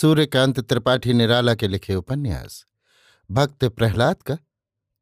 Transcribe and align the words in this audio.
सूर्यकांत 0.00 0.60
त्रिपाठी 0.60 1.12
निराला 1.12 1.54
के 1.54 1.68
लिखे 1.68 1.94
उपन्यास, 1.94 2.66
भक्त 3.30 3.64
प्रहलाद 3.64 4.22
का 4.22 4.38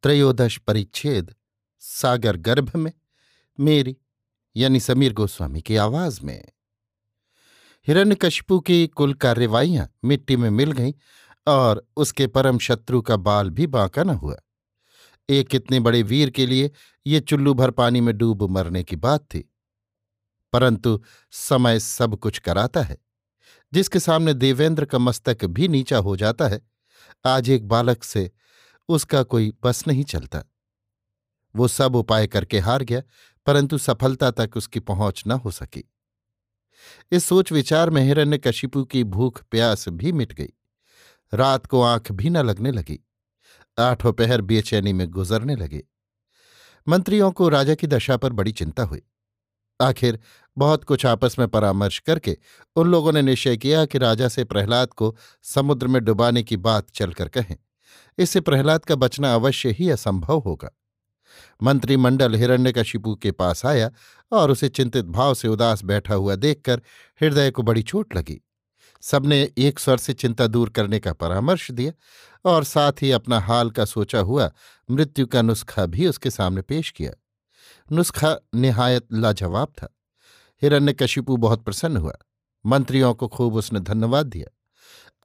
त्रयोदश 0.02 0.58
परिच्छेद, 0.58 1.34
सागर 1.80 2.36
गर्भ 2.36 2.76
में, 2.76 2.92
मेरी, 3.60 3.96
यानी 4.56 4.80
समीर 4.80 5.12
गोस्वामी 5.12 5.60
की 5.60 5.76
आवाज़ 5.76 6.20
में। 6.22 6.48
हिरण्यकशिपु 7.86 8.60
की 8.60 8.86
कुल 8.86 9.14
कार्यवाहियाँ 9.14 9.90
मिट्टी 10.04 10.36
में 10.36 10.50
मिल 10.50 10.72
गईं 10.72 10.92
और 11.46 11.88
उसके 11.96 12.26
परम 12.26 12.58
शत्रु 12.58 13.02
का 13.02 13.16
बाल 13.16 13.50
भी 13.50 13.66
बांका 13.66 14.04
न 14.04 14.10
हुआ। 14.10 14.36
एक 15.28 15.48
कितने 15.48 15.80
बड़े 15.80 16.02
वीर 16.02 16.30
के 16.30 16.46
लिए 16.46 16.70
ये 17.06 17.20
चुल्लू 17.20 17.54
भर 17.54 17.70
पानी 17.70 18.00
में 18.00 18.18
डूब 18.18 18.50
मरने 18.50 18.84
की 18.84 18.96
बात 18.96 19.20
थी। 19.20 19.52
परंतु 20.52 21.02
समय 21.30 21.80
सब 21.80 22.16
कुछ 22.16 22.38
कराता 22.38 22.82
है। 22.82 23.11
जिसके 23.72 24.00
सामने 24.00 24.34
देवेंद्र 24.34 24.84
का 24.84 24.98
मस्तक 24.98 25.44
भी 25.44 25.68
नीचा 25.68 25.98
हो 25.98 26.16
जाता 26.16 26.48
है, 26.48 26.60
आज 27.26 27.50
एक 27.50 27.68
बालक 27.68 28.04
से 28.04 28.30
उसका 28.88 29.22
कोई 29.22 29.52
बस 29.62 29.86
नहीं 29.86 30.04
चलता। 30.04 30.44
वो 31.56 31.68
सब 31.68 31.96
उपाय 31.96 32.26
करके 32.26 32.58
हार 32.58 32.82
गया, 32.82 33.02
परंतु 33.46 33.78
सफलता 33.78 34.30
तक 34.30 34.50
उसकी 34.56 34.80
पहुँच 34.80 35.24
न 35.26 35.32
हो 35.32 35.50
सकी। 35.50 35.92
इस 37.12 37.24
सोच 37.24 37.52
विचार 37.52 37.90
में 37.90 38.02
हिरण्य 38.02 38.38
कशिपु 38.38 38.84
की 38.84 39.04
भूख 39.04 39.42
प्यास 39.50 39.88
भी 39.88 40.12
मिट 40.12 40.32
गई। 40.32 40.52
रात 41.34 41.66
को 41.66 41.82
आँख 41.82 42.12
भी 42.12 42.30
न 42.30 42.36
लगने 42.36 42.70
लगी। 42.70 43.08
आठों 43.78 44.12
पहर 44.12 44.40
बेचैनी 44.40 44.92
में 44.92 45.08
गुजरने 45.08 45.56
लगे। 45.56 45.84
मंत्रियों 46.88 47.32
को 47.32 47.48
राजा 47.48 47.74
की 47.74 47.86
दशा 47.86 48.16
पर 48.16 48.32
बड़ी 48.32 48.52
चिंता 48.52 48.82
हुई। 48.82 49.02
आखिर 49.80 50.18
बहुत 50.58 50.84
कुछ 50.84 51.06
आपस 51.06 51.38
में 51.38 51.48
परामर्श 51.48 51.98
करके 51.98 52.36
उन 52.76 52.88
लोगों 52.88 53.12
ने 53.12 53.22
निश्चय 53.22 53.56
किया 53.56 53.84
कि 53.84 53.98
राजा 53.98 54.28
से 54.28 54.44
प्रहलाद 54.44 54.88
को 54.88 55.16
समुद्र 55.42 55.86
में 55.86 56.04
डुबाने 56.04 56.42
की 56.42 56.56
बात 56.56 56.90
चलकर 56.90 57.28
कहें। 57.28 57.56
इससे 58.18 58.40
प्रहलाद 58.40 58.84
का 58.84 58.94
बचना 58.94 59.34
अवश्य 59.34 59.70
ही 59.70 59.90
असंभव 59.90 60.38
होगा। 60.38 60.78
मंत्रिमंडल 61.62 62.34
हिरण्यकशिपु 62.34 63.14
के 63.14 63.30
पास 63.30 63.66
आया 63.66 63.90
और 64.32 64.50
उसे 64.50 64.68
चिंतित 64.68 65.04
भाव 65.04 65.34
से 65.34 65.48
उदास 65.48 65.84
बैठा 65.84 66.14
हुआ 66.14 66.34
देखकर 66.34 66.82
हृदय 67.20 67.50
को 67.50 67.62
बड़ी 67.62 67.82
चोट 67.82 68.16
लगी। 68.16 68.40
सबने 69.00 69.52
एक 69.58 69.78
स्वर 69.78 69.96
से 69.96 70.12
चिंता 70.12 70.46
दूर 70.46 70.70
करने 70.70 70.98
का 71.00 71.12
परामर्श 71.12 71.70
दिया 71.70 71.92
और 72.50 72.64
साथ 72.64 72.92
ही 73.02 73.10
अपना 73.10 73.40
हाल 73.40 73.70
का 73.70 73.84
सोचा 73.84 74.18
हुआ 74.18 74.50
मृत्यु 74.90 75.26
का 75.26 75.42
नुस्खा 75.42 75.86
भी 75.86 76.06
उसके 76.06 76.30
सामने 76.30 76.62
पेश 76.62 76.90
किया। 76.90 77.12
नुस्खा 77.92 78.36
निहायत 78.54 79.06
लाजवाब 79.12 79.68
था। 79.68 79.88
हिरण्यकशिपु 80.62 81.36
बहुत 81.36 81.64
प्रसन्न 81.64 81.96
हुआ। 81.96 82.16
मंत्रियों 82.66 83.14
को 83.14 83.28
खूब 83.28 83.54
उसने 83.54 83.80
धन्यवाद 83.80 84.26
दिया। 84.26 84.58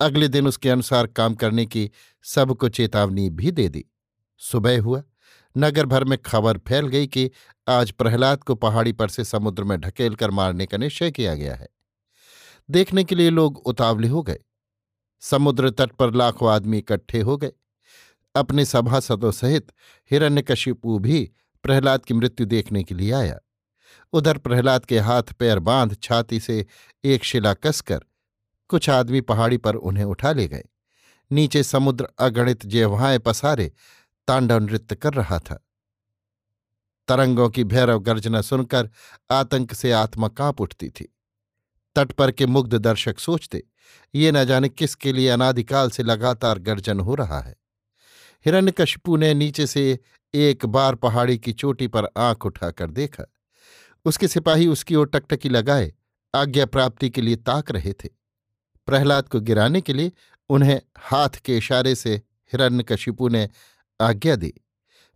अगले 0.06 0.28
दिन 0.28 0.48
उसके 0.48 0.70
अनुसार 0.70 1.08
काम 1.08 1.36
करने 1.36 1.66
की 1.66 1.92
सबको 2.24 2.70
चेतावनी 2.70 3.30
भी 3.30 3.52
दे 3.52 3.70
दी। 3.70 3.86
सुबह 4.38 4.82
हुआ। 4.82 5.04
नगर 5.58 5.86
भर 5.86 6.04
में 6.04 6.18
खबर 6.18 6.58
फैल 6.58 6.88
गई 6.88 7.08
कि 7.08 7.32
आज 7.68 7.92
प्रहलाद 7.92 8.44
को 8.44 8.56
पहाड़ी 8.56 8.92
पर 8.92 9.08
से 9.08 9.24
समुद्र 9.24 9.64
में 9.64 9.82
ढकेल 9.82 10.16
कर 10.16 10.32
मारने 10.32 10.66
का 10.66 10.78
निश्चय 10.78 11.12
किया 11.12 11.36
गया 11.36 11.56
है। 11.56 11.68
देखने 12.72 13.04
के 13.04 13.16
लिए 13.16 13.30
लोग 13.30 13.58
उतावले 13.58 14.08
हो 14.08 14.24
गए। 14.24 14.40
समुद्र 15.20 15.70
तट 15.70 15.92
पर 15.92 16.16
लाखों 16.16 16.52
आदमी 16.52 16.78
इकट्ठे 16.78 17.22
हो 17.22 17.38
गए। 17.38 17.52
अपने 18.36 18.66
सभासदों 18.66 19.32
सहित 19.32 19.72
हिरण्यकशिपु 20.12 21.00
भी 21.00 21.32
प्रहलाद 21.64 22.06
की 22.06 22.14
मृत्यु 22.14 22.46
देखने 22.46 22.84
के 22.84 22.96
लिए 22.96 23.12
आया। 23.12 23.40
उधर 24.14 24.38
प्रहलाद 24.38 24.86
के 24.86 25.00
हाथ 25.00 25.24
पैर 25.24 25.60
बाँध 25.60 25.98
छाती 26.04 26.40
से 26.40 26.66
एक 27.04 27.24
शिला 27.24 27.54
कसकर 27.54 28.00
कुछ 28.68 28.90
आदमी 28.90 29.22
पहाड़ी 29.22 29.58
पर 29.58 29.76
उन्हें 29.76 30.06
उठा 30.06 30.32
ले 30.32 30.48
गए। 30.48 30.64
नीचे 31.32 31.64
समुद्र 31.64 32.08
अगणित 32.20 32.66
जेवहाएँ 32.66 33.20
पसारे, 33.20 33.74
तांडव 34.28 34.60
नृत्य 34.60 34.96
कर 34.96 35.14
रहा 35.14 35.40
था। 35.40 35.64
तरंगों 37.08 37.50
की 37.50 37.64
भैरव 37.64 38.00
गर्जना 38.00 38.42
सुनकर 38.42 38.90
आतंक 39.32 39.74
से 39.74 39.92
आत्मा 39.92 40.28
काँप 40.28 40.62
उठती 40.62 40.90
थी। 40.90 41.16
तट 41.96 42.12
पर 42.12 42.32
के 42.32 42.46
मुग्ध 42.46 42.74
दर्शक 42.74 43.20
सोचते, 43.20 43.64
ये 44.16 44.32
न 44.32 44.46
जाने 44.46 44.70
किसके 44.70 45.14
लिए 45.14 45.30
अनादिकाल 45.30 45.90
से 45.90 46.04
लगातार 46.04 46.60
गर्जन 46.60 47.00
हो 47.00 47.16
रहा 47.16 47.40
है? 47.40 47.56
हिरण्यकशिपु 48.46 49.18
ने 49.18 49.34
नीचे 49.34 49.68
से 49.68 50.00
एक 50.34 50.66
बार 50.66 50.96
पहाड़ी 50.96 51.38
की 51.38 51.54
चोटी 51.54 51.88
पर 51.88 52.06
आँख 52.18 52.46
उठाकर 52.46 52.92
देखा। 52.92 53.24
उसके 54.08 54.28
सिपाही 54.28 54.68
उसकी 54.68 54.96
ओर 54.96 55.08
टकटकी 55.08 55.50
लगाए, 55.50 55.94
आज्ञा 56.34 56.66
प्राप्ति 56.66 57.10
के 57.10 57.22
लिए 57.22 57.36
ताक 57.36 57.72
रहे 57.72 57.94
थे। 57.94 58.10
प्रहलाद 58.88 59.28
को 59.30 59.40
गिराने 59.40 59.82
के 59.82 59.94
लिए 59.94 60.12
उन्हें 60.50 60.82
हाथ 61.00 61.30
के 61.30 61.58
इशारे 61.58 61.96
से 61.96 62.16
हिरण्यकशिपु 62.54 63.28
ने 63.28 63.50
आज्ञा 64.02 64.36
दी। 64.36 64.54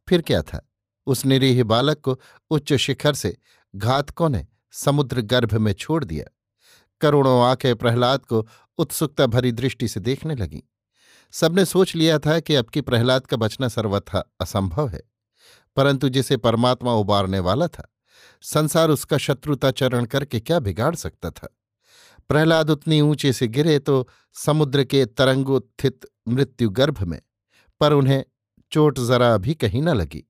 फिर 0.08 0.22
क्या 0.22 0.42
था? 0.42 0.68
उस 1.08 1.26
निरीह 1.26 1.64
बालक 1.64 2.00
को 2.00 2.20
उच्च 2.50 2.74
शिखर 2.74 3.14
से 3.14 3.38
घातकों 3.76 4.30
ने 4.30 4.46
समुद्र 4.72 5.22
गर्भ 5.22 5.54
में 5.54 5.72
छोड़ 5.74 6.04
दिया। 6.04 6.26
करोड़ों 7.02 7.42
आँखें 7.44 7.76
प्रहलाद 7.76 8.26
को 8.26 8.48
उत्सुकता 8.78 9.26
भरी 9.26 9.52
दृष्टि 9.52 9.88
से 9.88 10.00
देखने 10.00 10.36
लगीं। 10.36 10.62
सबने 11.34 11.66
सोच 11.66 11.96
लिया 11.96 12.20
था 12.20 12.40
कि 12.40 12.56
अब 12.56 12.66
की 12.66 12.82
प्रहलाद 12.82 13.28
का 13.28 13.38
बचना 13.38 13.68
सर्वथा 13.68 14.24
असंभव 14.42 14.90
है, 14.90 15.02
परंतु 15.76 16.10
जिसे 16.10 16.38
परमात्मा 16.38 16.94
उबारने 16.94 17.40
वाला 17.40 17.68
था 17.68 17.88
संसार 18.44 18.90
उसका 18.90 19.18
शत्रुताचरण 19.18 20.06
करके 20.06 20.40
क्या 20.40 20.60
बिगाड़ 20.60 20.96
सकता 20.96 21.30
था? 21.30 21.48
प्रहलाद 22.30 22.70
उतनी 22.70 23.00
ऊँचे 23.02 23.34
से 23.34 23.48
गिरे 23.48 23.78
तो 23.80 24.08
समुद्र 24.36 24.84
के 24.84 25.06
तरंगोत्थित 25.06 26.06
मृत्यु 26.28 26.70
गर्भ 26.70 27.02
में, 27.04 27.20
पर 27.82 27.94
उन्हें 27.94 28.24
चोट 28.72 29.00
जरा 29.00 29.36
भी 29.38 29.54
कहीं 29.54 29.82
न 29.82 29.90
लगी। 29.90 30.24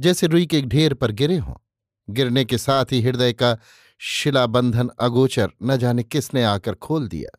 जैसे 0.00 0.26
रुई 0.26 0.46
के 0.46 0.60
ढेर 0.62 0.94
पर 0.94 1.10
गिरे 1.12 1.36
हों, 1.36 1.54
गिरने 2.08 2.44
के 2.44 2.58
साथ 2.58 2.92
ही 2.92 3.00
हृदय 3.02 3.32
का 3.32 3.56
शिलाबंधन 4.00 4.90
अगोचर 5.00 5.50
न 5.62 5.76
जाने 5.76 6.02
किसने 6.02 6.44
आकर 6.44 6.74
खोल 6.74 7.08
दिया। 7.08 7.38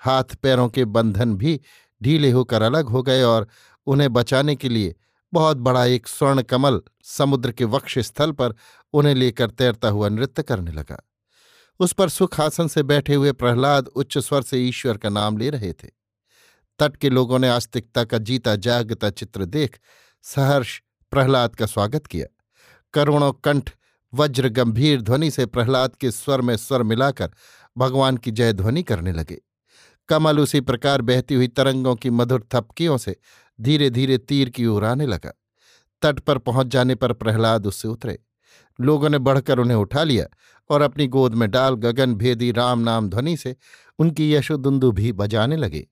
हाथ 0.00 0.34
पैरों 0.42 0.68
के 0.68 0.84
बंधन 0.84 1.34
भी 1.36 1.60
ढीले 2.00 2.30
होकर 2.30 2.62
अलग 2.62 2.88
हो 2.88 3.02
गए 3.02 3.22
और 3.22 3.48
उन्हें 3.86 4.12
बचाने 4.12 4.56
के 4.56 4.68
लिए 4.68 4.94
बहुत 5.32 5.56
बड़ा 5.56 5.84
एक 5.84 6.08
स्वर्ण 6.08 6.42
कमल 6.42 6.82
समुद्र 7.04 7.52
के 7.52 7.64
वक्ष 7.64 7.98
स्थल 7.98 8.32
पर 8.32 8.54
उन्हें 8.92 9.14
लेकर 9.14 9.50
तैरता 9.50 9.88
हुआ 9.88 10.08
नृत्य 10.08 10.42
करने 10.42 10.72
लगा। 10.72 11.08
उस 11.80 11.92
पर 11.92 12.08
सुखासन 12.08 12.68
से 12.68 12.82
बैठे 12.82 13.14
हुए 13.14 13.32
प्रहलाद 13.32 13.86
उच्च 13.86 14.18
स्वर 14.18 14.42
से 14.42 14.58
ईश्वर 14.58 14.96
का 14.96 15.08
नाम 15.08 15.38
ले 15.38 15.50
रहे 15.50 15.72
थे। 15.72 15.88
तट 16.78 16.96
के 16.96 17.10
लोगों 17.10 17.38
ने 17.38 17.48
आस्तिकता 17.48 18.04
का 18.04 18.18
जीता 18.18 18.56
जागता 18.56 19.10
चित्र 19.10 19.44
देख 19.44 19.78
सहर्ष 20.22 20.80
प्रहलाद 21.10 21.54
का 21.54 21.66
स्वागत 21.66 22.06
किया। 22.06 22.26
करोड़ों 22.92 23.32
कंठ 23.32 23.70
वज्र 24.14 24.48
गंभीर 24.48 25.00
ध्वनि 25.00 25.30
से 25.30 25.46
प्रहलाद 25.46 25.96
के 25.96 26.10
स्वर 26.10 26.40
में 26.40 26.56
स्वर 26.56 26.82
मिलाकर 26.82 27.30
भगवान 27.78 28.16
की 28.16 28.30
जय 28.30 28.52
ध्वनि 28.52 28.82
करने 28.82 29.12
लगे। 29.12 29.38
कमल 30.08 30.38
उसी 30.38 30.60
प्रकार 30.60 31.02
बहती 31.02 31.34
हुई 31.34 31.48
तरंगों 31.48 31.96
की 31.96 32.10
मधुर 32.10 32.48
थपकियों 32.54 32.98
से 32.98 33.16
धीरे 33.60 33.90
धीरे 33.90 34.18
तीर 34.18 34.50
की 34.50 34.66
ओर 34.66 34.84
आने 34.84 35.06
लगा। 35.06 35.32
तट 36.02 36.20
पर 36.20 36.38
पहुँच 36.38 36.66
जाने 36.66 36.94
पर 36.94 37.12
प्रहलाद 37.12 37.66
उससे 37.66 37.88
उतरे। 37.88 38.18
लोगों 38.80 39.08
ने 39.08 39.18
बढ़कर 39.18 39.58
उन्हें 39.58 39.76
उठा 39.76 40.04
लिया 40.04 40.26
और 40.70 40.82
अपनी 40.82 41.06
गोद 41.06 41.34
में 41.34 41.50
डाल, 41.50 41.74
गगन, 41.74 42.14
भेदी, 42.14 42.52
राम 42.52 42.78
नाम 42.78 43.08
ध्वनि 43.08 43.36
से 43.36 43.56
उनकी 43.98 44.34
यशोदुंदु 44.34 44.92
भी 44.92 45.12
बजाने 45.12 45.56
लगे। 45.56 45.88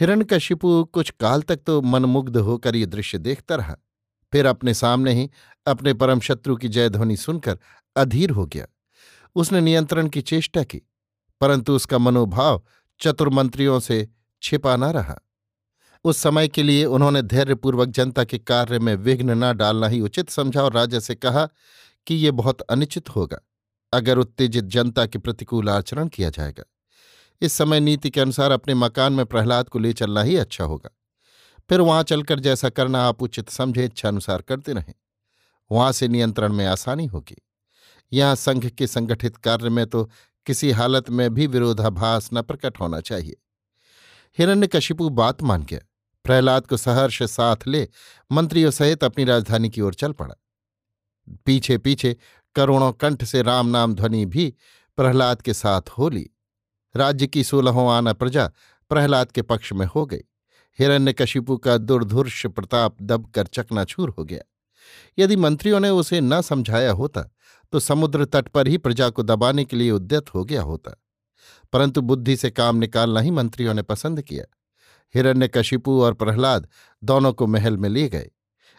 हिरण 0.00 0.12
हिरण्यकशिपु 0.12 0.84
कुछ 0.84 1.10
काल 1.10 1.42
तक 1.42 1.56
तो 1.56 1.82
मनमुग्ध 1.82 2.36
होकर 2.36 2.76
ये 2.76 2.86
दृश्य 2.86 3.18
देखता 3.18 3.54
रहा। 3.54 3.76
फिर 4.32 4.46
अपने 4.46 4.74
सामने 4.74 5.12
ही 5.12 5.30
अपने 5.66 5.94
परम 5.94 6.20
शत्रु 6.20 6.56
की 6.56 6.68
जयध्वनि 6.68 7.16
सुनकर 7.16 7.58
अधीर 7.96 8.30
हो 8.30 8.46
गया। 8.46 8.66
उसने 9.36 9.60
नियंत्रण 9.60 10.08
की 10.08 10.20
चेष्टा 10.22 10.62
की, 10.62 10.82
परंतु 11.40 11.72
उसका 11.72 11.98
मनोभाव 11.98 12.62
चतुर्मंत्रियों 13.00 13.80
से 13.80 14.08
छिपा 14.42 14.76
न 14.76 14.84
रहा। 14.84 15.20
उस 16.04 16.18
समय 16.18 16.48
के 16.48 16.62
लिए 16.62 16.84
उन्होंने 16.84 17.22
धैर्यपूर्वक 17.22 17.88
जनता 17.88 18.24
के 18.24 18.38
कार्य 18.38 18.78
में 18.78 18.94
विघ्न 18.94 19.44
न 19.44 19.52
डालना 19.56 19.88
ही 19.88 20.00
उचित 20.00 20.30
समझा 20.30 20.62
और 20.62 20.72
राजा 20.72 20.98
से 20.98 21.14
कहा 21.14 21.48
कि 22.06 22.14
ये 22.14 22.30
बहुत 22.30 22.60
अनिश्चित 22.60 23.08
होगा, 23.08 23.38
अगर 23.92 24.18
उत्तेजित 24.18 24.64
जनता 24.64 25.06
के 25.06 25.18
प्रतिकूल 25.18 25.70
आचरण 25.70 26.08
किया 26.08 26.30
जाएगा। 26.30 26.64
इस 27.42 27.52
समय 27.52 27.80
नीति 27.80 28.10
के 28.10 28.20
अनुसार 28.20 28.50
अपने 28.50 28.74
मकान 28.74 29.12
में 29.12 29.24
प्रहलाद 29.26 29.68
को 29.68 29.78
ले 29.78 29.92
चलना 29.92 30.22
ही 30.22 30.36
अच्छा 30.36 30.64
होगा। 30.64 30.90
फिर 31.70 31.80
वहाँ 31.80 32.02
चलकर 32.02 32.40
जैसा 32.40 32.68
करना 32.68 33.02
आप 33.02 33.22
उचित 33.22 33.48
समझे 33.48 33.84
इच्छानुसार 33.84 34.42
करते 34.42 34.72
रहें। 34.72 34.94
वहाँ 35.70 35.92
से 35.92 36.08
नियंत्रण 36.08 36.52
में 36.52 36.66
आसानी 36.66 37.06
होगी। 37.06 37.36
यहाँ 38.12 38.34
संघ 38.34 38.66
के 38.66 38.86
संगठित 38.86 39.36
कार्य 39.36 39.68
में 39.68 39.86
तो 39.86 40.04
किसी 40.46 40.70
हालत 40.70 41.10
में 41.10 41.34
भी 41.34 41.46
विरोधाभास 41.46 42.30
न 42.34 42.42
प्रकट 42.42 42.80
होना 42.80 43.00
चाहिए। 43.00 43.36
हिरण्यकशिपु 44.38 45.08
बात 45.08 45.42
मान 45.42 45.62
गया। 45.62 45.80
प्रहलाद 46.24 46.66
को 46.66 46.76
सहर्ष 46.76 47.22
साथ 47.22 47.56
ले 47.66 47.88
मंत्रियों 48.32 48.70
सहित 48.70 49.04
अपनी 49.04 49.24
राजधानी 49.24 49.70
की 49.70 49.80
ओर 49.80 49.94
चल 49.94 50.12
पड़ा। 50.12 50.34
पीछे 51.44 51.78
पीछे 51.78 52.16
करोड़ों 52.54 52.92
कंठ 52.92 53.24
से 53.24 53.42
राम 53.42 53.66
नाम 53.66 53.94
ध्वनि 53.94 54.24
भी 54.26 54.54
प्रहलाद 54.96 55.42
के 55.42 55.54
साथ 55.54 55.88
हो 55.88 56.08
ली। 56.08 56.30
राज्य 56.96 57.26
की 57.26 57.44
सोलहों 57.44 57.90
आना 57.92 58.12
प्रजा 58.12 58.50
प्रहलाद 58.88 59.32
के 59.32 59.42
पक्ष 59.42 59.72
में 59.72 59.86
हो 59.86 60.06
गई। 60.06 60.20
हिरण्यकशिपु 60.78 61.56
का 61.56 61.76
दुर्धुर्ष 61.78 62.46
प्रताप 62.46 62.96
दबकर 63.02 63.46
चकनाचूर 63.46 64.10
हो 64.10 64.24
गया। 64.24 64.40
यदि 65.18 65.36
मंत्रियों 65.36 65.80
ने 65.80 65.90
उसे 65.90 66.20
न 66.20 66.40
समझाया 66.40 66.92
होता 66.92 67.30
तो 67.72 67.80
समुद्र 67.80 68.24
तट 68.24 68.48
पर 68.48 68.68
ही 68.68 68.78
प्रजा 68.78 69.08
को 69.10 69.22
दबाने 69.22 69.64
के 69.64 69.76
लिए 69.76 69.90
उद्यत 69.90 70.34
हो 70.34 70.44
गया 70.44 70.62
होता। 70.62 71.00
परंतु 71.72 72.00
बुद्धि 72.00 72.36
से 72.36 72.50
काम 72.50 72.76
निकालना 72.76 73.20
ही 73.20 73.30
मंत्रियों 73.30 73.74
ने 73.74 73.82
पसंद 73.82 74.22
किया। 74.22 74.44
हिरण्यकशिपु 75.14 76.02
और 76.02 76.14
प्रहलाद 76.14 76.68
दोनों 77.04 77.32
को 77.32 77.46
महल 77.46 77.76
में 77.76 77.88
ले 77.88 78.08
गए। 78.08 78.30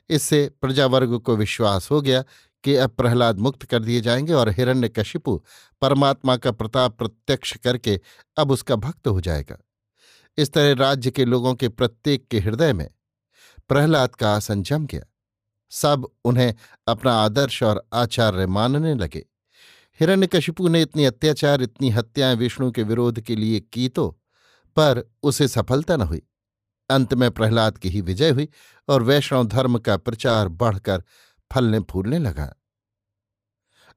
इससे 0.10 0.52
प्रजावर्ग 0.62 1.20
को 1.20 1.36
विश्वास 1.36 1.92
हो 1.92 2.02
गया 2.02 2.24
कि 2.64 2.76
अब 2.76 2.90
प्रहलाद 2.90 3.40
मुक्त 3.40 3.64
कर 3.64 3.84
दिए 3.84 4.02
जाएँगे 4.02 4.34
और 4.34 4.50
हिरण्यकशिपु 4.50 5.44
परमात्मा 5.82 6.38
का 6.38 6.52
प्रताप 6.52 6.98
प्रत्यक्ष 6.98 7.58
करके 7.58 8.00
अब 8.38 8.52
उसका 8.52 8.76
भक्त 8.76 9.08
हो 9.08 9.22
जाएगा। 9.22 9.58
इस 10.38 10.54
तरह 10.54 10.74
राज्य 10.74 11.12
के 11.12 11.26
लोगों 11.26 11.56
के 11.56 11.70
प्रत्येक 11.70 12.28
के 12.28 12.40
हृदय 12.40 12.74
में 12.74 12.90
प्रहलाद 13.70 14.16
का 14.16 14.36
आसन 14.36 14.64
जम 14.64 14.86
गया। 14.86 15.02
सब 15.70 16.08
उन्हें 16.26 16.54
अपना 16.88 17.14
आदर्श 17.14 17.64
और 17.64 17.88
आचार्य 17.94 18.46
मानने 18.46 18.96
लगे। 18.96 19.26
हिरण्यकशिपु 20.00 20.68
ने 20.68 20.82
इतनी 20.82 21.06
अत्याचार, 21.06 21.62
इतनी 21.62 21.90
हत्याएँ 21.90 22.36
विष्णु 22.36 22.72
के 22.72 22.84
विरोध 22.84 23.22
के 23.22 23.36
लिए 23.36 23.60
की 23.60 23.90
तो 23.90 24.20
पर 24.76 25.12
उसे 25.24 25.48
सफलता 25.48 25.96
न 25.98 26.02
हुई। 26.02 26.22
अंत 26.90 27.14
में 27.14 27.32
प्रहलाद 27.32 27.78
की 27.78 27.90
ही 27.90 28.02
विजय 28.02 28.30
हुई 28.30 28.50
और 28.90 29.04
वैष्णव 29.04 29.48
धर्म 29.48 29.80
का 29.80 29.98
प्रचार 29.98 30.48
बढ़कर 30.48 31.04
फलने 31.54 31.80
फूलने 31.80 32.20
लगा। 32.20 32.56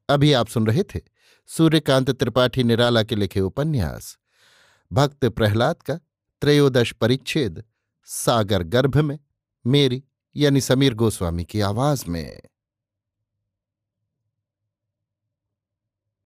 अभी 0.09 0.33
आप 0.33 0.49
सुन 0.49 0.67
रहे 0.67 0.83
थे 0.83 1.01
सूर्यकांत 1.47 2.11
त्रिपाठी 2.11 2.65
निराला 2.65 3.03
के 3.03 3.17
लिखे 3.17 3.41
उपन्यास, 3.41 4.19
भक्त 4.93 5.25
प्रहलाद 5.25 5.83
का 5.83 5.95
त्रयोदश 6.41 6.93
परिच्छेद, 6.93 7.65
सागर 8.05 8.63
गर्भ 8.63 8.97
में, 8.97 9.19
मेरी 9.67 10.05
यानी 10.37 10.61
समीर 10.61 10.95
गोस्वामी 10.95 11.45
की 11.45 11.61
आवाज़ 11.61 12.05
में। 12.09 12.41